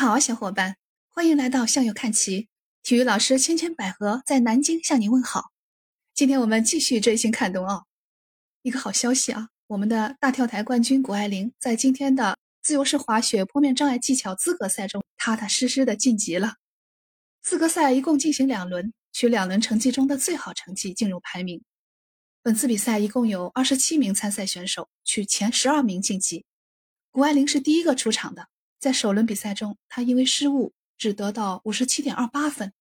[0.00, 0.76] 好，小伙伴，
[1.08, 2.48] 欢迎来到向右看齐。
[2.82, 5.50] 体育老师千千百合在南京向你问好。
[6.14, 7.86] 今天我们继续追星看冬奥。
[8.62, 16.54] 一个好消息啊，我们的大跳台冠军谷爱凌在今天的自由式滑雪坡面障碍技巧资格赛中踏踏实实的晋级了。
[17.42, 21.62] 资格赛一共进行两轮，取两轮成绩中的最好成绩进入排名。
[22.42, 26.46] 本次比赛一共有二十七名参赛选手，取前十二名晋级。
[27.10, 28.48] 谷爱凌是第一个出场的，
[28.80, 32.72] 在首轮比赛中，他因为失误只得到五十七点二八分，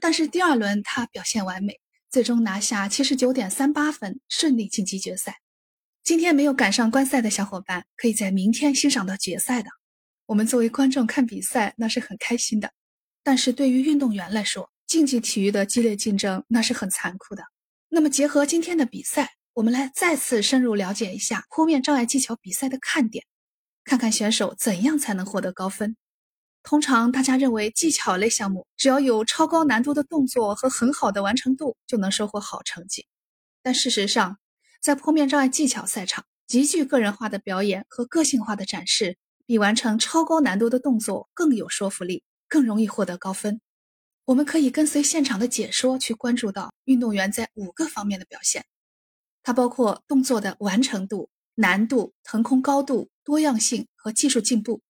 [0.00, 1.78] 但是第二轮他表现完美，
[2.10, 5.36] 最终拿下七十九点三八分，顺利晋级决赛。
[6.02, 9.68] 今天没有赶上观赛的小伙伴，可以在明天欣赏到决赛的。
[10.26, 12.72] 我们作为观众看比赛，那是很开心的，
[13.22, 17.42] 但是对于运动员来说，竞技体育的激烈竞争那是很残酷的。
[17.90, 23.24] 那么，结合今天的比赛，我们来再次深入了解一下扑面障碍技巧比赛的看点，
[23.84, 25.96] 看看选手怎样才能获得高分。
[26.62, 33.06] 通常大家认为技巧类项目只要有超高难度的动作和很好的完成度就能收获好成绩，
[33.62, 34.38] 但事实上，
[34.80, 43.60] 在坡面障碍技巧赛场，极具个人化的表演和个性化的展示，比完成超高难度的动作更有说服力，更容易获得高分。
[44.24, 48.64] 我们可以跟随现场的解说去关注到运动员在五个方面的表现，
[49.42, 54.82] 它包括动作的完成度、难度、腾空高度、多样性和技术进步。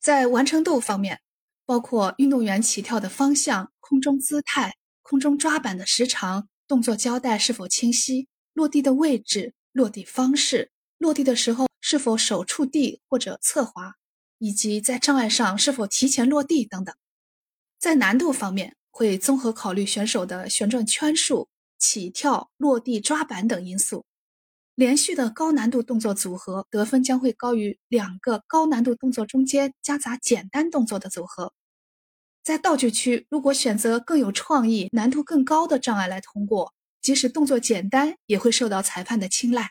[0.00, 1.20] 在完成度方面，
[1.64, 13.94] 包括运动员起跳的方向、空中姿态、空中抓板的时长、动作交代是否清晰、落地的位置、落地方式、落地的时候是否手触地或者侧滑，
[14.38, 16.94] 以及在障碍上是否提前落地等等。
[17.78, 24.04] 在难度方面，会综合考虑选手的旋转圈数、起跳、落地、抓板等因素。
[24.74, 31.52] 连续的高难度动作组合得分将会高于两个高难度动作中间夹杂简单动作的组合。
[32.42, 39.70] 在道具区，如果选择更有创意、难度更高的障碍来通过，即使动作简单，也会受到裁判的青睐。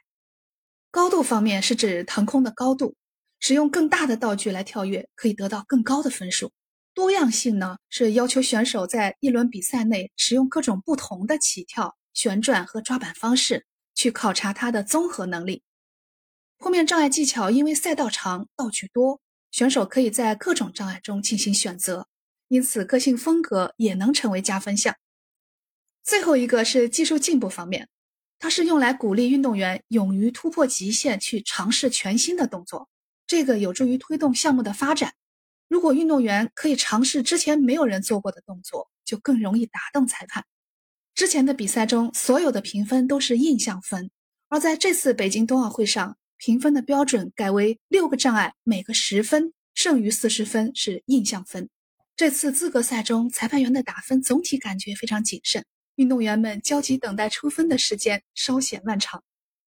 [0.89, 2.95] 高度方面是指腾空的高度，
[3.39, 6.51] 使用更大的道具来跳跃，可以得到更高的分数。
[6.95, 15.63] 多样性呢，是要求选手在一轮比赛内使用各种不同的起跳、旋转和抓板方式，去考察他的综合能力。
[16.57, 19.19] 坡面障碍技巧因为赛道长、道具多，
[19.51, 22.07] 选手可以在各种障碍中进行选择，
[22.47, 24.95] 因此个性风格也能成为加分项。
[26.03, 27.89] 最后一个是技术进步方面，
[28.39, 32.89] 它是用来鼓励运动员勇于突破极限，去尝试全新的动作，
[33.27, 35.13] 这个有助于推动项目的发展。
[35.69, 40.45] 如果运动员可以尝试之前没有人做过的动作，就更容易打动裁判。
[41.15, 44.09] 之前的比赛中，所有的评分都是印象分，
[44.49, 51.69] 而在这次北京冬奥会上，评分的标准改为六个障碍每个十分，剩余四十分是印象分。
[52.15, 55.63] 这次资格赛中，裁判员的打分总体感觉非常谨慎，
[55.95, 59.23] 运动员们焦急等待出分的时间稍显漫长。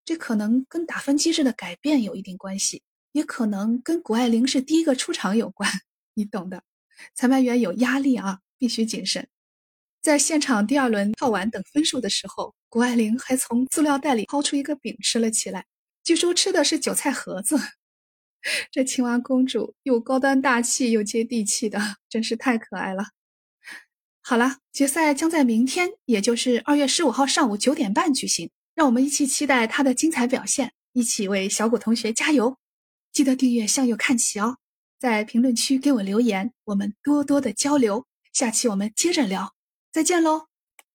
[0.05, 2.83] 这可能跟打分机制的改变有一定关系。
[3.13, 5.69] 也可能跟谷爱凌是第一个出场有关，
[6.15, 6.63] 你懂的。
[7.15, 9.27] 裁判员有压力啊，必须谨慎。
[10.01, 15.67] 在现场第二轮跳完等分数的时候，谷爱凌还从塑料袋里掏出一个饼吃了起来，
[16.05, 17.57] 据说吃的是韭菜盒子。
[18.71, 23.05] 这青蛙公主又高端大气又接地气的，真是太可爱了。
[24.23, 32.57] 好了，决赛将在明天，也就是二月十五号上午九点半举行，让我们一起期待她的精彩表现，一起为小谷同学加油。
[33.13, 34.59] 记得订阅向右看齐哦，
[35.01, 38.07] 在评论区给我留言，我们多多的交流。
[38.33, 39.53] 下期我们接着聊，
[39.93, 40.48] 再见喽。